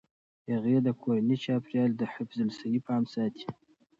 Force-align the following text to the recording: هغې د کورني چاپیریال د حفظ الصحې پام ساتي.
هغې 0.51 0.77
د 0.85 0.87
کورني 1.01 1.35
چاپیریال 1.43 1.91
د 1.95 2.01
حفظ 2.13 2.37
الصحې 2.47 2.79
پام 2.87 3.03
ساتي. 3.13 3.45